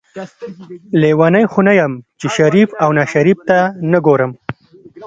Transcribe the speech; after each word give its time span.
لیونۍ 1.01 1.45
خو 1.51 1.59
نه 1.67 1.73
یم 1.79 1.93
چې 2.19 2.27
شریف 2.37 2.69
او 2.83 2.89
ناشریف 2.97 3.39
ته 3.49 3.57
نه 3.91 3.99
ګورم. 4.05 4.31